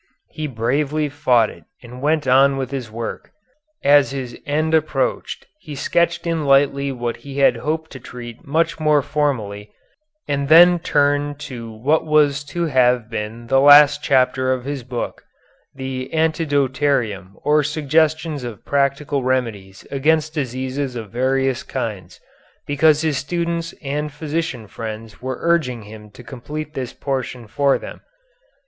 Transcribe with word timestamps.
He 0.31 0.47
bravely 0.47 1.09
fought 1.09 1.51
it 1.51 1.65
and 1.83 2.01
went 2.01 2.25
on 2.27 2.57
with 2.57 2.71
his 2.71 2.89
work. 2.89 3.29
As 3.83 4.09
his 4.09 4.35
end 4.47 4.73
approached 4.73 5.45
he 5.59 5.75
sketched 5.75 6.25
in 6.25 6.43
lightly 6.45 6.91
what 6.91 7.17
he 7.17 7.37
had 7.37 7.57
hoped 7.57 7.91
to 7.91 7.99
treat 7.99 8.43
much 8.43 8.79
more 8.79 9.03
formally, 9.03 9.71
and 10.27 10.49
then 10.49 10.79
turned 10.79 11.37
to 11.41 11.71
what 11.71 12.03
was 12.03 12.43
to 12.45 12.63
have 12.65 13.11
been 13.11 13.45
the 13.45 13.59
last 13.59 14.01
chapter 14.03 14.51
of 14.51 14.65
his 14.65 14.81
book, 14.81 15.23
the 15.75 16.11
Antidotarium 16.11 17.33
or 17.43 17.61
suggestions 17.61 18.43
of 18.43 18.65
practical 18.65 19.21
remedies 19.21 19.85
against 19.91 20.33
diseases 20.33 20.95
of 20.95 21.11
various 21.11 21.61
kinds 21.61 22.19
because 22.65 23.03
his 23.03 23.19
students 23.19 23.71
and 23.83 24.11
physician 24.11 24.65
friends 24.65 25.21
were 25.21 25.37
urging 25.41 25.83
him 25.83 26.09
to 26.09 26.23
complete 26.23 26.73
this 26.73 26.91
portion 26.91 27.45
for 27.45 27.77
them. 27.77 28.01